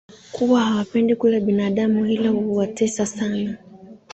kuwa 0.31 0.59
hawapendi 0.61 1.15
kula 1.15 1.39
binadamu 1.39 2.05
ila 2.05 2.29
huwatesa 2.29 3.05
sana 3.05 3.57